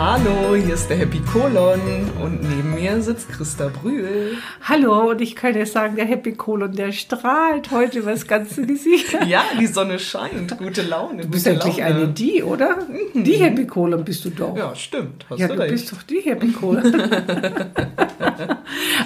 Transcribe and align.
Hallo, 0.00 0.54
hier 0.54 0.74
ist 0.74 0.88
der 0.88 0.96
Happy 0.96 1.18
Colon 1.18 1.80
und 2.22 2.40
neben 2.40 2.76
mir 2.76 3.02
sitzt 3.02 3.30
Christa 3.30 3.66
Brühl. 3.66 4.36
Hallo, 4.62 5.10
und 5.10 5.20
ich 5.20 5.34
kann 5.34 5.56
ja 5.56 5.66
sagen, 5.66 5.96
der 5.96 6.04
Happy 6.04 6.34
Colon, 6.34 6.72
der 6.72 6.92
strahlt 6.92 7.72
heute 7.72 7.98
über 7.98 8.12
das 8.12 8.28
ganze 8.28 8.64
Gesicht. 8.64 9.18
ja, 9.26 9.42
die 9.58 9.66
Sonne 9.66 9.98
scheint, 9.98 10.56
gute 10.56 10.82
Laune. 10.82 11.22
Du 11.22 11.30
bist 11.30 11.46
Laune. 11.46 11.82
eine 11.82 12.06
die, 12.06 12.44
oder? 12.44 12.76
Mhm. 13.12 13.24
Die 13.24 13.38
Happy 13.38 13.66
Colon 13.66 14.04
bist 14.04 14.24
du 14.24 14.30
doch. 14.30 14.56
Ja, 14.56 14.72
stimmt. 14.76 15.26
Hast 15.28 15.40
ja, 15.40 15.48
du, 15.48 15.56
du 15.56 15.66
bist 15.66 15.90
doch 15.90 16.04
die 16.04 16.20
Happy 16.20 16.52
Colon. 16.52 16.84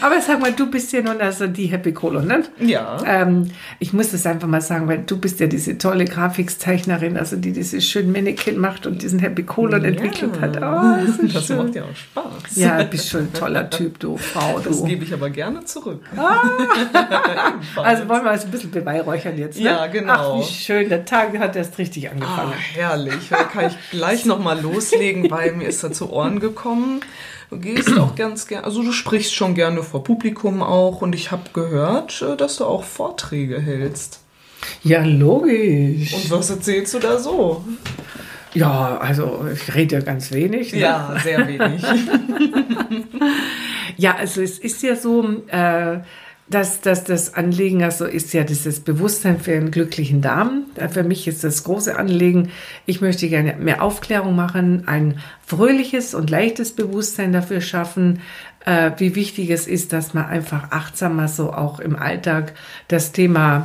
Aber 0.02 0.20
sag 0.20 0.40
mal, 0.40 0.52
du 0.52 0.70
bist 0.70 0.92
ja 0.92 1.00
nun 1.00 1.20
also 1.20 1.46
die 1.46 1.66
Happy 1.66 1.92
Colon, 1.92 2.26
ne? 2.26 2.42
Ja. 2.58 2.98
Ähm, 3.06 3.50
ich 3.78 3.92
muss 3.92 4.10
das 4.10 4.26
einfach 4.26 4.48
mal 4.48 4.60
sagen, 4.60 4.88
weil 4.88 5.04
du 5.06 5.16
bist 5.18 5.40
ja 5.40 5.46
diese 5.46 5.78
tolle 5.78 6.04
Grafikzeichnerin, 6.04 7.16
also 7.16 7.36
die 7.36 7.52
dieses 7.52 7.84
schöne 7.86 8.10
Mannequin 8.10 8.58
macht 8.58 8.86
und 8.86 9.02
diesen 9.02 9.20
Happy 9.20 9.44
Colon 9.44 9.82
ja. 9.82 9.88
entwickelt 9.88 10.40
hat. 10.40 10.56
Oh, 10.56 11.06
das, 11.22 11.48
das 11.48 11.56
macht 11.56 11.74
ja 11.74 11.84
auch 11.84 11.96
Spaß. 11.96 12.56
Ja, 12.56 12.82
bist 12.82 13.08
schon 13.08 13.22
ein 13.22 13.32
toller 13.32 13.70
Typ, 13.70 13.98
du 14.00 14.16
Frau. 14.16 14.58
Du. 14.58 14.70
Das 14.70 14.84
gebe 14.84 15.04
ich 15.04 15.14
aber 15.14 15.30
gerne 15.30 15.64
zurück. 15.64 16.02
Ah. 16.16 16.42
also 17.76 18.08
wollen 18.08 18.24
wir 18.24 18.32
uns 18.32 18.44
ein 18.44 18.50
bisschen 18.50 18.70
beweihräuchern 18.70 19.38
jetzt. 19.38 19.58
Ne? 19.58 19.66
Ja, 19.66 19.86
genau. 19.86 20.40
Ach, 20.40 20.40
wie 20.40 20.52
schön, 20.52 20.88
der 20.88 21.04
Tag 21.04 21.38
hat 21.38 21.56
erst 21.56 21.78
richtig 21.78 22.10
angefangen. 22.10 22.52
Ah, 22.52 22.74
herrlich, 22.74 23.28
da 23.30 23.44
kann 23.44 23.66
ich 23.68 23.90
gleich 23.90 24.24
nochmal 24.24 24.60
loslegen, 24.60 25.30
weil 25.30 25.52
mir 25.52 25.68
ist 25.68 25.84
da 25.84 25.92
zu 25.92 26.10
Ohren 26.10 26.40
gekommen. 26.40 27.00
Du 27.52 27.58
gehst 27.58 27.98
auch 27.98 28.14
ganz 28.14 28.46
gerne, 28.46 28.64
also 28.64 28.82
du 28.82 28.92
sprichst 28.92 29.34
schon 29.34 29.54
gerne 29.54 29.82
vor 29.82 30.02
Publikum 30.02 30.62
auch 30.62 31.02
und 31.02 31.14
ich 31.14 31.30
habe 31.30 31.42
gehört, 31.52 32.22
äh, 32.22 32.34
dass 32.34 32.56
du 32.56 32.64
auch 32.64 32.82
Vorträge 32.82 33.60
hältst. 33.60 34.20
Ja, 34.82 35.04
logisch. 35.04 36.14
Und 36.14 36.30
was 36.30 36.48
erzählst 36.48 36.94
du 36.94 36.98
da 36.98 37.18
so? 37.18 37.62
Ja, 38.54 38.96
also 38.96 39.46
ich 39.52 39.74
rede 39.74 39.96
ja 39.96 40.00
ganz 40.00 40.32
wenig. 40.32 40.72
Ne? 40.72 40.80
Ja, 40.80 41.14
sehr 41.22 41.46
wenig. 41.46 41.82
ja, 43.98 44.16
also 44.16 44.40
es 44.40 44.58
ist 44.58 44.82
ja 44.82 44.96
so, 44.96 45.22
äh, 45.48 45.98
dass, 46.48 46.80
dass 46.80 47.04
das 47.04 47.34
Anliegen 47.34 47.82
also 47.82 48.04
ist 48.04 48.32
ja 48.34 48.44
dieses 48.44 48.80
Bewusstsein 48.80 49.40
für 49.40 49.52
einen 49.52 49.70
glücklichen 49.70 50.20
Darm. 50.20 50.64
Für 50.90 51.02
mich 51.02 51.26
ist 51.26 51.44
das 51.44 51.64
große 51.64 51.96
Anliegen, 51.96 52.50
ich 52.84 53.00
möchte 53.00 53.28
gerne 53.28 53.54
mehr 53.54 53.82
Aufklärung 53.82 54.36
machen, 54.36 54.86
ein 54.86 55.20
fröhliches 55.46 56.14
und 56.14 56.30
leichtes 56.30 56.72
Bewusstsein 56.72 57.32
dafür 57.32 57.60
schaffen, 57.60 58.20
äh, 58.64 58.90
wie 58.98 59.14
wichtig 59.14 59.50
es 59.50 59.66
ist, 59.66 59.92
dass 59.92 60.14
man 60.14 60.26
einfach 60.26 60.70
achtsamer 60.70 61.28
so 61.28 61.52
auch 61.52 61.80
im 61.80 61.96
Alltag 61.96 62.54
das 62.88 63.12
Thema 63.12 63.64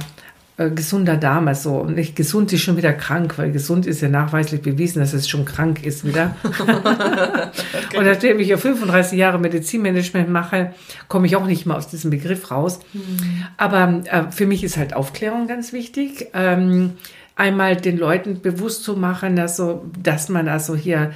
äh, 0.58 0.72
gesunder 0.72 1.18
Darm, 1.18 1.48
also 1.48 1.86
nicht 1.86 2.16
gesund 2.16 2.52
ist 2.52 2.62
schon 2.62 2.78
wieder 2.78 2.92
krank, 2.92 3.38
weil 3.38 3.52
gesund 3.52 3.86
ist 3.86 4.02
ja 4.02 4.10
nachweislich 4.10 4.62
bewiesen, 4.64 5.00
dass 5.00 5.14
es 5.14 5.30
schon 5.30 5.46
krank 5.46 5.86
ist 5.86 6.04
wieder. 6.04 6.36
okay. 6.44 7.98
Und 7.98 8.06
nachdem 8.06 8.40
ich 8.40 8.48
ja 8.48 8.58
35 8.58 9.20
Jahre 9.20 9.38
Medizinmanagement 9.38 10.30
mache, 10.30 10.74
komme 11.08 11.28
ich 11.28 11.36
auch 11.36 11.46
nicht 11.46 11.68
mehr 11.68 11.78
aus 11.78 11.90
diesem 11.90 12.10
Begriff 12.10 12.50
raus. 12.50 12.80
Mhm. 12.94 13.46
Aber 13.58 14.02
äh, 14.06 14.32
für 14.32 14.48
mich 14.48 14.64
ist 14.64 14.78
halt 14.78 14.96
Aufklärung 14.96 15.48
ganz 15.48 15.74
wichtig. 15.74 16.30
Ähm, 16.34 16.94
einmal 17.36 17.76
den 17.76 17.98
Leuten 17.98 18.42
bewusst 18.42 18.84
zu 18.84 18.96
machen, 18.96 19.38
also, 19.38 19.86
dass 20.02 20.28
man 20.28 20.48
also 20.48 20.76
hier 20.76 21.12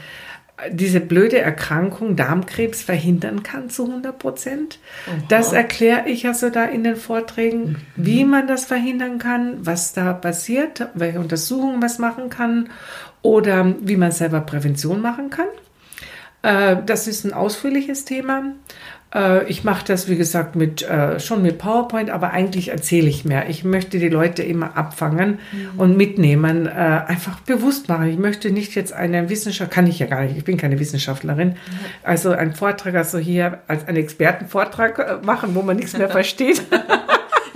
diese 0.69 0.99
blöde 0.99 1.39
Erkrankung 1.39 2.15
Darmkrebs 2.15 2.81
verhindern 2.81 3.43
kann 3.43 3.69
zu 3.69 3.85
100 3.85 4.17
Prozent. 4.17 4.79
Das 5.27 5.53
erkläre 5.53 6.07
ich 6.07 6.27
also 6.27 6.49
da 6.49 6.65
in 6.65 6.83
den 6.83 6.95
Vorträgen, 6.95 7.59
mhm. 7.61 7.77
wie 7.95 8.25
man 8.25 8.47
das 8.47 8.65
verhindern 8.65 9.17
kann, 9.17 9.65
was 9.65 9.93
da 9.93 10.13
passiert, 10.13 10.87
welche 10.93 11.19
Untersuchungen 11.19 11.79
man 11.79 11.91
machen 11.97 12.29
kann 12.29 12.69
oder 13.21 13.75
wie 13.81 13.97
man 13.97 14.11
selber 14.11 14.41
Prävention 14.41 15.01
machen 15.01 15.29
kann. 15.29 15.47
Äh, 16.43 16.77
das 16.85 17.07
ist 17.07 17.23
ein 17.25 17.33
ausführliches 17.33 18.05
Thema. 18.05 18.43
Äh, 19.13 19.45
ich 19.45 19.63
mache 19.63 19.85
das, 19.85 20.09
wie 20.09 20.15
gesagt, 20.15 20.55
mit, 20.55 20.81
äh, 20.83 21.19
schon 21.19 21.41
mit 21.41 21.57
PowerPoint, 21.57 22.09
aber 22.09 22.31
eigentlich 22.31 22.69
erzähle 22.69 23.09
ich 23.09 23.25
mehr. 23.25 23.49
Ich 23.49 23.63
möchte 23.63 23.99
die 23.99 24.09
Leute 24.09 24.43
immer 24.43 24.77
abfangen 24.77 25.39
mhm. 25.51 25.79
und 25.79 25.97
mitnehmen, 25.97 26.67
äh, 26.67 26.69
einfach 26.69 27.39
bewusst 27.41 27.89
machen. 27.89 28.07
Ich 28.07 28.17
möchte 28.17 28.51
nicht 28.51 28.75
jetzt 28.75 28.93
eine 28.93 29.29
Wissenschaft, 29.29 29.71
kann 29.71 29.87
ich 29.87 29.99
ja 29.99 30.07
gar 30.07 30.21
nicht, 30.21 30.37
ich 30.37 30.45
bin 30.45 30.57
keine 30.57 30.79
Wissenschaftlerin, 30.79 31.49
mhm. 31.49 31.55
also 32.03 32.31
einen 32.31 32.53
Vortrag, 32.53 32.95
also 32.95 33.17
hier 33.17 33.59
als 33.67 33.87
einen 33.87 33.97
Expertenvortrag 33.97 35.25
machen, 35.25 35.55
wo 35.55 35.61
man 35.61 35.77
nichts 35.77 35.97
mehr 35.97 36.09
versteht. 36.09 36.61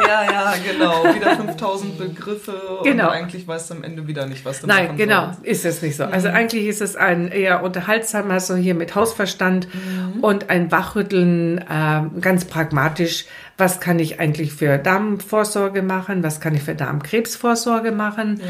Ja, 0.08 0.24
ja, 0.24 0.54
genau. 0.72 1.16
Wieder 1.16 1.36
5000 1.36 1.98
Begriffe 1.98 2.54
genau. 2.84 3.06
und 3.06 3.10
eigentlich 3.12 3.48
weißt 3.48 3.70
du 3.70 3.76
am 3.76 3.84
Ende 3.84 4.08
wieder 4.08 4.26
nicht, 4.26 4.46
was 4.46 4.62
du 4.62 4.68
Nein, 4.68 4.86
machen 4.86 4.98
genau, 4.98 5.26
sollst. 5.26 5.46
ist 5.46 5.66
es 5.66 5.82
nicht 5.82 5.96
so. 5.96 6.04
Also 6.06 6.30
mhm. 6.30 6.36
eigentlich 6.36 6.66
ist 6.66 6.82
es 6.82 6.96
ein 6.96 7.30
eher 7.30 7.64
unterhaltsamer, 7.64 8.40
so 8.40 8.56
hier 8.56 8.76
mit 8.76 8.96
Hausverstand 8.96 9.68
mhm. 9.74 10.24
und 10.24 10.50
ein 10.50 10.72
Wachrütteln, 10.72 11.58
äh, 11.60 12.20
ganz 12.22 12.46
pragmatisch, 12.46 13.26
was 13.58 13.80
kann 13.80 14.00
ich 14.00 14.20
eigentlich 14.20 14.54
für 14.54 14.78
Darmvorsorge 14.78 15.82
machen, 15.82 16.24
was 16.24 16.42
kann 16.42 16.56
ich 16.56 16.64
für 16.64 16.76
Darmkrebsvorsorge 16.76 17.94
machen, 17.94 18.42
ja. 18.42 18.48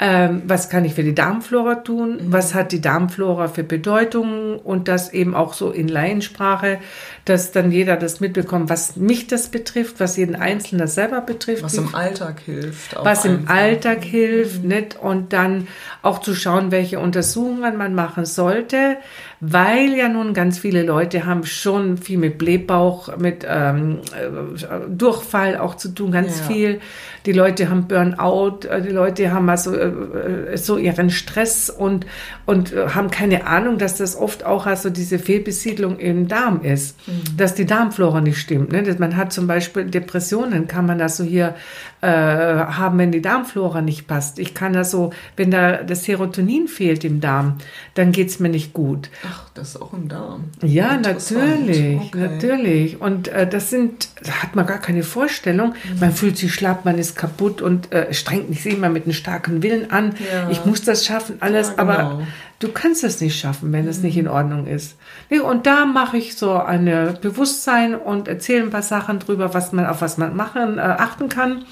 ähm, 0.00 0.42
was 0.46 0.68
kann 0.68 0.84
ich 0.84 0.94
für 0.94 1.04
die 1.04 1.14
Darmflora 1.14 1.76
tun, 1.76 2.14
mhm. 2.14 2.32
was 2.32 2.54
hat 2.54 2.72
die 2.72 2.80
Darmflora 2.80 3.48
für 3.48 3.62
Bedeutung 3.62 4.58
und 4.58 4.88
das 4.88 5.12
eben 5.12 5.36
auch 5.36 5.54
so 5.54 5.70
in 5.70 5.86
Laiensprache, 5.86 6.80
dass 7.28 7.52
dann 7.52 7.70
jeder 7.70 7.96
das 7.96 8.20
mitbekommt, 8.20 8.70
was 8.70 8.96
mich 8.96 9.26
das 9.26 9.48
betrifft, 9.48 10.00
was 10.00 10.16
jeden 10.16 10.36
Einzelnen 10.36 10.88
selber 10.88 11.20
betrifft. 11.20 11.62
Was 11.62 11.74
im 11.74 11.94
Alltag 11.94 12.40
hilft. 12.44 12.96
was 12.96 13.24
im 13.24 13.40
einfach. 13.40 13.54
Alltag 13.54 14.04
hilft, 14.04 14.62
mhm. 14.62 14.68
nicht? 14.68 14.96
Und 14.96 15.32
dann 15.32 15.68
auch 16.02 16.20
zu 16.20 16.34
schauen, 16.34 16.70
welche 16.70 16.98
Untersuchungen 16.98 17.76
man 17.76 17.94
machen 17.94 18.24
sollte, 18.24 18.96
weil 19.40 19.94
ja 19.94 20.08
nun 20.08 20.34
ganz 20.34 20.58
viele 20.58 20.82
Leute 20.82 21.24
haben 21.24 21.44
schon 21.44 21.96
viel 21.96 22.18
mit 22.18 22.38
Blähbauch, 22.38 23.16
mit 23.18 23.46
ähm, 23.48 24.00
äh, 24.16 24.88
Durchfall 24.88 25.56
auch 25.58 25.76
zu 25.76 25.90
tun, 25.90 26.10
ganz 26.10 26.40
ja. 26.40 26.44
viel. 26.46 26.80
Die 27.24 27.32
Leute 27.32 27.70
haben 27.70 27.86
Burnout, 27.86 28.66
äh, 28.68 28.82
die 28.82 28.90
Leute 28.90 29.30
haben 29.30 29.48
also 29.48 29.74
äh, 29.74 30.56
so 30.56 30.76
ihren 30.76 31.10
Stress 31.10 31.70
und, 31.70 32.06
und 32.46 32.74
haben 32.74 33.10
keine 33.10 33.46
Ahnung, 33.46 33.78
dass 33.78 33.96
das 33.96 34.16
oft 34.16 34.44
auch 34.44 34.66
also 34.66 34.90
diese 34.90 35.18
Fehlbesiedlung 35.18 35.98
im 35.98 36.26
Darm 36.26 36.62
ist, 36.62 36.96
mhm. 37.06 37.36
dass 37.36 37.54
die 37.54 37.66
Darmflora 37.66 38.20
nicht 38.20 38.38
stimmt. 38.38 38.72
Ne? 38.72 38.82
Man 38.98 39.16
hat 39.16 39.32
zum 39.32 39.46
Beispiel 39.46 39.84
Depressionen, 39.84 40.66
kann 40.66 40.86
man 40.86 41.00
also 41.00 41.22
hier 41.22 41.54
äh, 42.00 42.08
haben, 42.08 42.98
wenn 42.98 43.12
die 43.12 43.22
Darmflora 43.22 43.82
nicht 43.82 44.06
passt. 44.06 44.38
Ich 44.38 44.54
kann 44.54 44.74
also, 44.76 45.10
wenn 45.36 45.50
da 45.50 45.82
das 45.82 46.04
Serotonin 46.04 46.66
fehlt 46.68 47.04
im 47.04 47.20
Darm, 47.20 47.58
dann 47.94 48.12
geht's 48.12 48.40
mir 48.40 48.48
nicht 48.48 48.72
gut. 48.72 49.10
Ach, 49.30 49.44
das 49.54 49.70
ist 49.70 49.82
auch 49.82 49.92
im 49.92 50.08
Darm. 50.08 50.44
Ja, 50.62 50.96
natürlich, 50.96 52.00
okay. 52.00 52.18
natürlich. 52.18 53.00
Und 53.00 53.28
äh, 53.28 53.46
das 53.46 53.70
sind, 53.70 54.08
da 54.22 54.42
hat 54.42 54.54
man 54.54 54.66
gar 54.66 54.78
keine 54.78 55.02
Vorstellung. 55.02 55.74
Mhm. 55.92 56.00
Man 56.00 56.12
fühlt 56.12 56.38
sich 56.38 56.54
schlapp, 56.54 56.84
man 56.84 56.98
ist 56.98 57.16
kaputt 57.16 57.60
und 57.60 57.92
äh, 57.92 58.12
strengt 58.14 58.54
sich 58.54 58.74
immer 58.74 58.88
mit 58.88 59.04
einem 59.04 59.12
starken 59.12 59.62
Willen 59.62 59.90
an. 59.90 60.14
Ja. 60.32 60.48
Ich 60.50 60.64
muss 60.64 60.82
das 60.82 61.04
schaffen, 61.04 61.36
alles, 61.40 61.68
ja, 61.68 61.74
genau. 61.74 61.92
aber 61.92 62.22
du 62.58 62.68
kannst 62.68 63.04
es 63.04 63.20
nicht 63.20 63.38
schaffen, 63.38 63.72
wenn 63.72 63.84
mhm. 63.84 63.90
es 63.90 64.02
nicht 64.02 64.16
in 64.16 64.28
Ordnung 64.28 64.66
ist. 64.66 64.96
Nee, 65.30 65.40
und 65.40 65.66
da 65.66 65.84
mache 65.84 66.16
ich 66.16 66.36
so 66.36 66.54
eine 66.54 67.14
Bewusstsein 67.20 67.94
und 67.94 68.28
erzähle 68.28 68.62
ein 68.62 68.70
paar 68.70 68.82
Sachen 68.82 69.18
drüber, 69.18 69.52
was 69.52 69.72
man, 69.72 69.86
auf 69.86 70.00
was 70.00 70.16
man 70.16 70.34
machen, 70.36 70.78
äh, 70.78 70.80
achten 70.80 71.28
kann. 71.28 71.64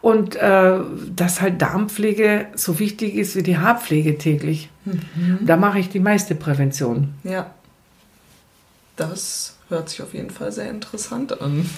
Und 0.00 0.36
äh, 0.36 0.78
dass 1.14 1.42
halt 1.42 1.60
Darmpflege 1.60 2.46
so 2.54 2.78
wichtig 2.78 3.16
ist 3.16 3.36
wie 3.36 3.42
die 3.42 3.58
Haarpflege 3.58 4.16
täglich. 4.16 4.70
Mhm. 4.84 5.40
Da 5.42 5.56
mache 5.56 5.78
ich 5.78 5.90
die 5.90 6.00
meiste 6.00 6.34
Prävention. 6.34 7.14
Ja. 7.22 7.50
Das 8.96 9.56
hört 9.68 9.88
sich 9.88 10.02
auf 10.02 10.14
jeden 10.14 10.30
Fall 10.30 10.52
sehr 10.52 10.70
interessant 10.70 11.40
an. 11.40 11.68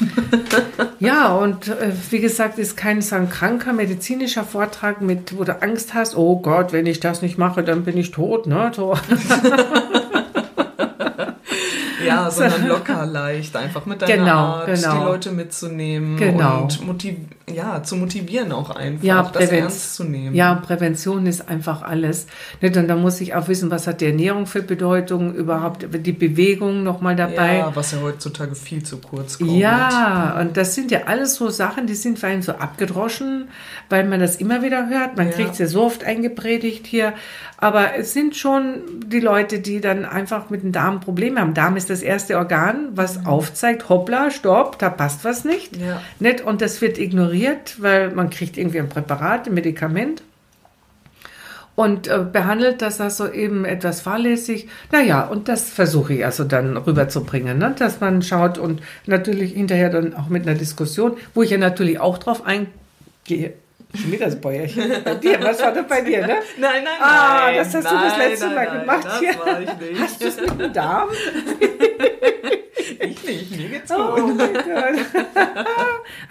ja, 0.99 1.35
und 1.35 1.69
äh, 1.69 1.93
wie 2.11 2.20
gesagt, 2.20 2.58
ist 2.58 2.76
kein 2.76 3.02
so 3.02 3.17
ein 3.17 3.29
kranker 3.29 3.73
medizinischer 3.73 4.44
Vortrag, 4.44 5.02
mit, 5.02 5.37
wo 5.37 5.44
du 5.44 5.61
Angst 5.61 5.94
hast, 5.94 6.17
oh 6.17 6.41
Gott, 6.41 6.73
wenn 6.73 6.87
ich 6.87 7.00
das 7.00 7.23
nicht 7.23 7.38
mache, 7.38 7.62
dann 7.62 7.85
bin 7.85 7.96
ich 7.96 8.11
tot. 8.11 8.46
Ne? 8.46 8.70
So. 8.75 8.96
Ja, 12.05 12.31
sondern 12.31 12.67
locker 12.69 13.06
leicht, 13.06 13.56
einfach 13.56 13.87
mit 13.87 14.02
deiner 14.02 14.17
genau, 14.17 14.37
Art, 14.37 14.67
genau. 14.67 14.93
die 14.93 15.05
Leute 15.05 15.32
mitzunehmen 15.32 16.17
genau. 16.17 16.62
und 16.62 16.87
motiv 16.87 17.17
ja, 17.50 17.83
zu 17.83 17.97
motivieren 17.97 18.53
auch 18.53 18.71
einfach, 18.71 19.05
ja, 19.05 19.23
das 19.33 19.50
ernst 19.50 19.97
zu 19.97 20.05
nehmen. 20.05 20.35
Ja, 20.35 20.55
Prävention 20.55 21.27
ist 21.27 21.49
einfach 21.49 21.83
alles. 21.83 22.27
Und 22.61 22.77
da 22.77 22.97
muss 22.97 23.21
ich 23.21 23.35
auch 23.35 23.49
wissen, 23.49 23.71
was 23.71 23.87
hat 23.87 24.00
die 24.00 24.06
Ernährung 24.06 24.47
für 24.47 24.62
Bedeutung, 24.62 25.35
überhaupt 25.35 25.87
die 25.93 26.12
Bewegung 26.12 26.83
nochmal 26.83 27.17
dabei. 27.17 27.59
Ja, 27.59 27.75
was 27.75 27.93
ja 27.93 27.99
heutzutage 28.00 28.55
viel 28.55 28.83
zu 28.85 28.99
kurz 28.99 29.39
kommt. 29.39 29.53
Ja, 29.53 30.39
und 30.41 30.56
das 30.56 30.75
sind 30.75 30.91
ja 30.91 31.03
alles 31.06 31.35
so 31.35 31.50
Sachen, 31.50 31.87
die 31.87 31.94
sind 31.94 32.19
für 32.19 32.29
einen 32.29 32.43
so 32.43 32.53
abgedroschen, 32.53 33.49
weil 33.89 34.05
man 34.05 34.21
das 34.21 34.37
immer 34.37 34.62
wieder 34.62 34.89
hört. 34.89 35.17
Man 35.17 35.29
ja. 35.29 35.33
kriegt 35.33 35.53
es 35.53 35.59
ja 35.59 35.67
so 35.67 35.83
oft 35.83 36.05
eingepredigt 36.05 36.87
hier. 36.87 37.12
Aber 37.56 37.94
es 37.97 38.12
sind 38.12 38.35
schon 38.35 38.83
die 39.06 39.21
Leute, 39.21 39.61
die 39.61 39.81
dann 39.81 40.05
einfach 40.05 40.50
mit 40.50 40.65
dem 40.65 40.73
Darm 40.73 40.99
Probleme 41.00 41.41
haben. 41.41 41.55
Darm 41.55 41.77
ist 41.77 41.91
das 41.91 42.03
erste 42.03 42.37
Organ, 42.37 42.89
was 42.94 43.21
mhm. 43.21 43.27
aufzeigt, 43.27 43.89
hoppla, 43.89 44.33
stopp, 44.33 44.81
da 44.81 44.91
passt 44.91 45.25
was 45.25 45.44
nicht. 45.44 45.77
Ja. 45.77 46.00
nicht. 46.19 46.41
Und 46.41 46.61
das 46.61 46.81
wird 46.81 46.99
ignoriert, 46.99 47.31
weil 47.81 48.11
man 48.12 48.31
kriegt 48.31 48.56
irgendwie 48.56 48.79
ein 48.81 48.88
Präparat, 48.88 49.46
ein 49.46 49.55
Medikament. 49.55 50.23
und 51.75 52.06
äh, 52.06 52.19
behandelt 52.31 52.82
das 52.82 53.00
also 53.00 53.31
eben 53.31 53.64
etwas 53.64 54.02
fahrlässig. 54.02 54.69
Naja, 54.90 55.23
und 55.26 55.49
das 55.49 55.70
versuche 55.70 56.14
ich 56.14 56.25
also 56.25 56.44
dann 56.44 56.76
rüberzubringen, 56.76 57.58
ne? 57.58 57.75
dass 57.79 58.00
man 58.00 58.20
schaut 58.23 58.58
und 58.58 58.82
natürlich 59.06 59.52
hinterher 59.52 59.88
dann 59.88 60.14
auch 60.14 60.29
mit 60.29 60.46
einer 60.46 60.58
Diskussion, 60.58 61.17
wo 61.34 61.43
ich 61.43 61.50
ja 61.50 61.58
natürlich 61.58 61.99
auch 61.99 62.19
drauf 62.19 62.43
eingehe. 62.44 63.55
Schon 63.94 64.12
wieder 64.12 64.27
das 64.27 64.41
Bäuerchen. 64.41 64.91
Bei 65.05 65.15
dir, 65.17 65.39
was 65.43 65.61
war 65.61 65.73
das 65.73 65.87
bei 65.87 66.00
dir, 66.00 66.21
ne? 66.27 66.35
Nein, 66.59 66.83
nein, 66.85 66.87
Ah, 67.00 67.43
nein. 67.47 67.56
das 67.56 67.75
hast 67.75 67.91
du 67.91 67.94
nein, 67.94 68.05
das 68.09 68.19
letzte 68.19 68.47
nein, 68.47 68.55
Mal 68.55 68.65
nein, 68.67 68.81
gemacht 68.81 69.05
Das 69.05 69.19
hier. 69.21 69.39
war 69.39 69.61
ich 69.61 69.91
nicht. 69.91 70.00
Hast 70.00 70.23
du 70.23 70.27
es 70.29 70.41
mit 70.41 70.61
dem 70.61 70.73
Darm? 70.73 71.09
Ich 73.05 73.25
nicht, 73.25 73.56
mir 73.56 73.69
geht's 73.69 73.91
Oh 73.91 74.15
gut. 74.15 74.37
mein 74.37 74.53
Gott. 74.53 74.65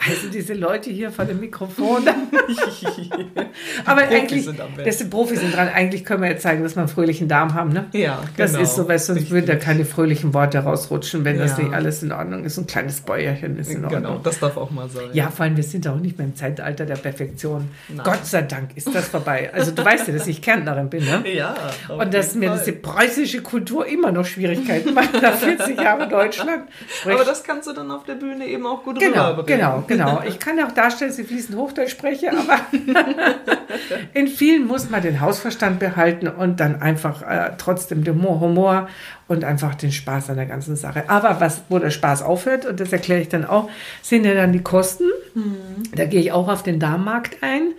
Also 0.09 0.29
diese 0.33 0.53
Leute 0.55 0.89
hier 0.89 1.11
vor 1.11 1.25
dem 1.25 1.39
Mikrofon. 1.39 2.03
Aber 3.85 4.01
Profis 4.01 4.15
eigentlich, 4.19 4.45
sind 4.45 4.59
am 4.59 4.69
besten. 4.69 4.83
das 4.85 4.97
sind 4.97 5.09
Profis 5.11 5.39
sind 5.41 5.55
dran. 5.55 5.67
Eigentlich 5.69 6.03
können 6.05 6.23
wir 6.23 6.29
jetzt 6.29 6.41
zeigen, 6.41 6.63
dass 6.63 6.75
wir 6.75 6.79
einen 6.79 6.87
fröhlichen 6.89 7.27
Darm 7.27 7.53
haben, 7.53 7.71
ne? 7.71 7.85
Ja, 7.93 8.23
Das 8.35 8.51
genau. 8.53 8.63
ist 8.63 8.75
so, 8.75 8.87
weil 8.87 8.97
sonst 8.99 9.29
würden 9.29 9.45
da 9.45 9.55
keine 9.57 9.85
fröhlichen 9.85 10.33
Worte 10.33 10.57
rausrutschen, 10.59 11.23
wenn 11.23 11.37
das 11.37 11.57
Ja. 11.57 11.63
nicht 11.65 11.73
alles 11.75 12.01
in 12.03 12.11
Ordnung 12.11 12.43
ist. 12.45 12.57
Ein 12.57 12.65
kleines 12.67 13.01
Bäuerchen 13.01 13.57
ist 13.59 13.69
in 13.69 13.83
Ordnung. 13.85 14.01
Genau, 14.03 14.17
das 14.17 14.39
darf 14.39 14.57
auch 14.57 14.71
mal 14.71 14.89
sein. 14.89 15.03
Ja, 15.13 15.29
vor 15.29 15.43
allem, 15.45 15.55
wir 15.57 15.63
sind 15.63 15.87
auch 15.87 15.97
nicht 15.97 16.17
mehr 16.17 16.25
im 16.27 16.35
Zeitalter 16.35 16.85
der 16.85 16.95
Perfektion. 16.95 17.50
Nein. 17.59 18.01
Gott 18.03 18.25
sei 18.25 18.41
Dank 18.43 18.71
ist 18.75 18.93
das 18.93 19.07
vorbei. 19.07 19.49
Also 19.53 19.71
du 19.71 19.83
weißt 19.83 20.07
ja, 20.07 20.13
dass 20.13 20.27
ich 20.27 20.41
Kärntnerin 20.41 20.89
bin, 20.89 21.03
ne? 21.05 21.23
Ja. 21.33 21.53
Und 21.89 22.13
dass 22.13 22.35
mir 22.35 22.49
Fall. 22.49 22.59
diese 22.59 22.73
preußische 22.73 23.41
Kultur 23.41 23.85
immer 23.85 24.11
noch 24.11 24.25
Schwierigkeiten 24.25 24.93
macht 24.93 25.21
nach 25.21 25.33
40 25.33 25.79
Jahren 25.81 26.09
Deutschland. 26.09 26.63
Sprich- 26.99 27.13
Aber 27.15 27.23
das 27.25 27.43
kannst 27.43 27.67
du 27.67 27.73
dann 27.73 27.89
auf 27.91 28.03
der 28.05 28.15
Bühne 28.15 28.45
eben 28.45 28.65
auch 28.65 28.83
gut 28.83 28.99
Genau, 28.99 29.29
rüberbringen. 29.31 29.59
genau, 29.61 29.83
genau. 29.87 30.21
Ich 30.27 30.39
kann 30.39 30.57
ja 30.57 30.67
auch 30.67 30.71
darstellen, 30.71 31.11
dass 31.11 31.19
ich 31.19 31.27
fließend 31.27 31.57
Hochdeutsch 31.57 31.91
spreche, 31.91 32.31
aber 32.31 32.59
in 34.13 34.27
vielen 34.27 34.67
muss 34.67 34.89
man 34.89 35.01
den 35.01 35.21
Hausverstand 35.21 35.79
behalten 35.79 36.27
und 36.27 36.59
dann 36.59 36.81
einfach 36.81 37.21
äh, 37.21 37.51
trotzdem 37.57 38.03
den 38.03 38.15
Humor, 38.15 38.39
Humor 38.39 38.89
und 39.27 39.43
einfach 39.43 39.75
den 39.75 39.91
Spaß 39.91 40.29
an 40.29 40.35
der 40.37 40.45
ganzen 40.45 40.75
Sache. 40.75 41.05
Aber 41.07 41.39
was, 41.39 41.61
wo 41.69 41.79
der 41.79 41.89
Spaß 41.89 42.21
aufhört, 42.23 42.65
und 42.65 42.79
das 42.79 42.91
erkläre 42.91 43.21
ich 43.21 43.29
dann 43.29 43.45
auch, 43.45 43.69
sind 44.01 44.25
ja 44.25 44.33
dann 44.33 44.51
die 44.53 44.61
Kosten. 44.61 45.05
Da 45.95 46.05
gehe 46.05 46.21
ich 46.21 46.31
auch 46.31 46.47
auf 46.47 46.63
den 46.63 46.79
Darmmarkt 46.79 47.37
ein. 47.41 47.73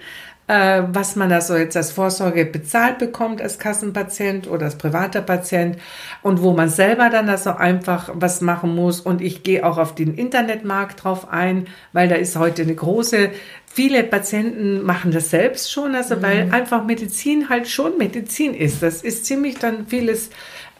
Äh, 0.49 0.83
was 0.89 1.15
man 1.15 1.31
also 1.31 1.55
jetzt 1.55 1.77
als 1.77 1.93
Vorsorge 1.93 2.45
bezahlt 2.45 2.99
bekommt 2.99 3.41
als 3.41 3.61
Kassenpatient 3.61 4.49
oder 4.49 4.65
als 4.65 4.77
privater 4.77 5.23
Patient 5.23 5.79
und 6.21 6.43
wo 6.43 6.53
man 6.53 6.69
selber 6.69 7.11
dann 7.11 7.29
also 7.29 7.51
einfach 7.51 8.11
was 8.13 8.41
machen 8.41 8.75
muss. 8.75 9.01
Und 9.01 9.23
ich 9.23 9.45
gehe 9.45 9.65
auch 9.65 9.79
auf 9.79 9.95
den 9.95 10.15
Internetmarkt 10.15 11.05
drauf 11.05 11.29
ein, 11.31 11.69
weil 11.93 12.09
da 12.09 12.17
ist 12.17 12.37
heute 12.37 12.63
eine 12.63 12.75
große, 12.75 13.31
viele 13.67 14.03
Patienten 14.03 14.83
machen 14.83 15.13
das 15.13 15.31
selbst 15.31 15.71
schon, 15.71 15.95
also 15.95 16.21
weil 16.21 16.51
einfach 16.51 16.85
Medizin 16.85 17.49
halt 17.49 17.69
schon 17.69 17.97
Medizin 17.97 18.53
ist. 18.53 18.83
Das 18.83 19.03
ist 19.03 19.25
ziemlich 19.25 19.59
dann 19.59 19.87
vieles 19.87 20.31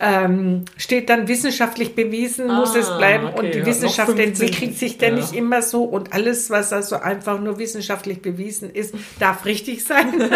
ähm, 0.05 0.65
steht 0.77 1.09
dann 1.09 1.29
wissenschaftlich 1.29 1.95
bewiesen, 1.95 2.49
muss 2.49 2.75
Ah, 2.75 2.79
es 2.81 2.97
bleiben 2.99 3.27
okay, 3.29 3.39
und 3.39 3.55
die 3.55 3.59
ja, 3.61 3.67
Wissenschaft 3.67 4.11
15 4.11 4.29
entwickelt 4.29 4.77
sich 4.77 4.99
dann 4.99 5.11
ja. 5.17 5.21
nicht 5.23 5.33
immer 5.33 5.63
so 5.63 5.85
und 5.85 6.13
alles, 6.13 6.51
was 6.51 6.73
also 6.73 6.97
einfach 6.97 7.41
nur 7.41 7.61
wissenschaftlich 7.61 8.21
bewiesen 8.21 8.69
ist, 8.71 8.95
darf 9.21 9.45
richtig 9.45 9.85
sein. 9.85 10.13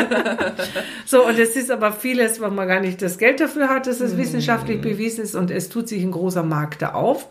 so, 1.04 1.26
und 1.26 1.36
es 1.38 1.56
ist 1.56 1.72
aber 1.72 1.92
vieles, 1.92 2.40
wo 2.40 2.48
man 2.48 2.68
gar 2.68 2.78
nicht 2.78 3.02
das 3.02 3.18
Geld 3.18 3.40
dafür 3.40 3.68
hat, 3.68 3.88
dass 3.88 4.00
es 4.00 4.12
Mhm. 4.12 4.18
wissenschaftlich 4.18 4.80
bewiesen 4.80 5.24
ist 5.24 5.34
und 5.34 5.50
es 5.50 5.68
tut 5.68 5.88
sich 5.88 6.00
ein 6.02 6.12
großer 6.12 6.44
Markt 6.44 6.82
da 6.82 6.92
auf. 6.92 7.26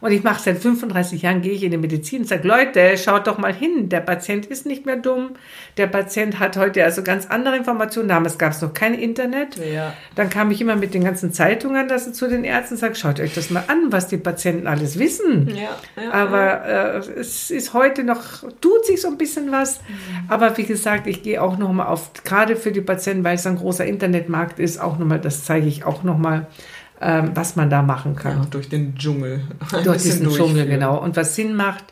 Und 0.00 0.12
ich 0.12 0.22
mache 0.22 0.42
seit 0.42 0.58
35 0.58 1.22
Jahren, 1.22 1.42
gehe 1.42 1.52
ich 1.52 1.62
in 1.62 1.70
die 1.70 1.76
Medizin 1.76 2.22
und 2.22 2.28
sage, 2.28 2.46
Leute, 2.46 2.96
schaut 2.96 3.26
doch 3.26 3.38
mal 3.38 3.52
hin, 3.52 3.88
der 3.88 4.00
Patient 4.00 4.46
ist 4.46 4.66
nicht 4.66 4.86
mehr 4.86 4.96
dumm. 4.96 5.32
Der 5.76 5.86
Patient 5.86 6.38
hat 6.38 6.56
heute 6.56 6.84
also 6.84 7.02
ganz 7.02 7.26
andere 7.26 7.56
Informationen. 7.56 8.08
Damals 8.08 8.38
gab 8.38 8.52
es 8.52 8.62
noch 8.62 8.72
kein 8.72 8.94
Internet. 8.94 9.56
Ja. 9.56 9.92
Dann 10.14 10.30
kam 10.30 10.50
ich 10.50 10.60
immer 10.60 10.76
mit 10.76 10.94
den 10.94 11.04
ganzen 11.04 11.32
Zeitungen 11.32 11.88
dass 11.88 12.12
zu 12.12 12.28
den 12.28 12.44
Ärzten 12.44 12.74
und 12.74 12.80
sage, 12.80 12.94
schaut 12.94 13.20
euch 13.20 13.34
das 13.34 13.50
mal 13.50 13.64
an, 13.66 13.90
was 13.90 14.08
die 14.08 14.16
Patienten 14.16 14.66
alles 14.66 14.98
wissen. 14.98 15.48
Ja, 15.48 15.76
ja, 16.02 16.12
Aber 16.12 16.64
äh, 16.64 17.20
es 17.20 17.50
ist 17.50 17.74
heute 17.74 18.04
noch, 18.04 18.44
tut 18.60 18.86
sich 18.86 19.00
so 19.00 19.08
ein 19.08 19.18
bisschen 19.18 19.52
was. 19.52 19.80
Aber 20.28 20.56
wie 20.56 20.64
gesagt, 20.64 21.06
ich 21.06 21.22
gehe 21.22 21.42
auch 21.42 21.58
nochmal 21.58 21.86
auf, 21.86 22.12
gerade 22.24 22.56
für 22.56 22.72
die 22.72 22.80
Patienten, 22.80 23.24
weil 23.24 23.34
es 23.34 23.46
ein 23.46 23.56
großer 23.56 23.84
Internetmarkt 23.84 24.58
ist, 24.58 24.80
auch 24.80 24.98
nochmal, 24.98 25.20
das 25.20 25.44
zeige 25.44 25.66
ich 25.66 25.84
auch 25.84 26.02
nochmal, 26.02 26.46
ähm, 27.00 27.30
was 27.34 27.56
man 27.56 27.70
da 27.70 27.82
machen 27.82 28.14
kann 28.16 28.38
ja, 28.38 28.46
durch 28.50 28.68
den 28.68 28.94
Dschungel. 28.96 29.42
Ein 29.72 29.84
durch 29.84 30.02
diesen 30.02 30.28
Dschungel, 30.30 30.66
genau. 30.66 30.98
Und 30.98 31.16
was 31.16 31.34
Sinn 31.34 31.54
macht, 31.54 31.84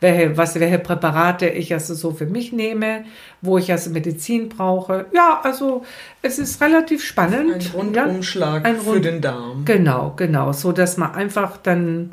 welche, 0.00 0.36
was, 0.36 0.58
welche 0.58 0.78
Präparate 0.78 1.48
ich 1.48 1.72
also 1.72 1.94
so 1.94 2.10
für 2.12 2.26
mich 2.26 2.52
nehme, 2.52 3.04
wo 3.40 3.58
ich 3.58 3.70
also 3.72 3.90
Medizin 3.90 4.48
brauche. 4.48 5.06
Ja, 5.14 5.40
also 5.42 5.84
es 6.22 6.38
ist 6.38 6.60
relativ 6.60 7.02
spannend. 7.04 7.54
Ein 7.54 7.70
Rundumschlag 7.74 8.64
Ein 8.66 8.76
für 8.80 8.90
Rund- 8.90 9.04
den 9.04 9.20
Darm. 9.20 9.64
Genau, 9.64 10.12
genau. 10.16 10.52
So 10.52 10.72
dass 10.72 10.96
man 10.96 11.14
einfach 11.14 11.56
dann 11.58 12.12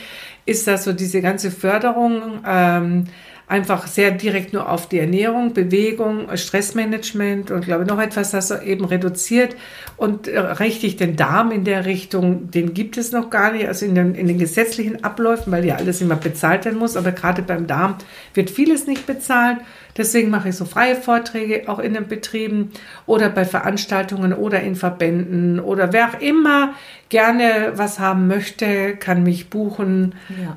ist 0.46 0.68
das 0.68 0.84
so 0.84 0.94
diese 0.94 1.22
ganze 1.22 1.50
Förderung 1.50 2.41
ähm, 2.46 3.06
einfach 3.51 3.86
sehr 3.86 4.12
direkt 4.12 4.53
nur 4.53 4.70
auf 4.70 4.88
die 4.88 4.98
Ernährung, 4.98 5.53
Bewegung, 5.53 6.29
Stressmanagement 6.34 7.51
und 7.51 7.65
glaube 7.65 7.84
noch 7.84 8.00
etwas, 8.00 8.31
das 8.31 8.50
eben 8.50 8.86
reduziert 8.86 9.58
und 9.98 10.29
äh, 10.29 10.39
richtig 10.39 10.96
den 10.96 11.17
Darm 11.17 11.51
in 11.51 11.65
der 11.65 11.86
Richtung, 11.86 12.50
den 12.50 12.74
gibt 12.74 12.96
es 12.96 13.12
noch 13.12 13.29
gar 13.29 13.51
nicht, 13.51 13.67
also 13.67 13.86
in 13.86 13.93
den, 13.93 14.15
in 14.15 14.27
den 14.27 14.38
gesetzlichen 14.38 15.03
Abläufen, 15.03 15.51
weil 15.51 15.65
ja 15.65 15.75
alles 15.75 16.00
immer 16.00 16.15
bezahlt 16.15 16.63
werden 16.63 16.79
muss, 16.79 16.96
aber 16.96 17.12
gerade 17.12 17.41
beim 17.41 17.67
Darm 17.67 17.96
wird 18.34 18.50
vieles 18.50 18.88
nicht 18.88 19.05
bezahlt. 19.05 19.58
Deswegen 19.98 20.29
mache 20.29 20.48
ich 20.48 20.55
so 20.55 20.63
freie 20.63 20.96
Vorträge 20.96 21.63
auch 21.67 21.79
in 21.79 21.93
den 21.93 22.08
Betrieben 22.08 22.72
oder 23.05 23.29
bei 23.29 23.43
Veranstaltungen 23.43 24.31
oder 24.31 24.62
in 24.62 24.77
Verbänden 24.77 25.60
oder 25.60 25.91
wer 25.91 26.08
auch 26.08 26.22
immer 26.22 26.74
gerne 27.10 27.74
was 27.75 28.00
haben 28.00 28.27
möchte, 28.27 28.96
kann 28.96 29.24
mich 29.24 29.50
buchen 29.50 30.15